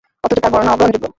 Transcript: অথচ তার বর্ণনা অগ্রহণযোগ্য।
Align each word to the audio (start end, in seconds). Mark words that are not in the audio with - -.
অথচ 0.23 0.37
তার 0.37 0.51
বর্ণনা 0.53 0.71
অগ্রহণযোগ্য। 0.73 1.05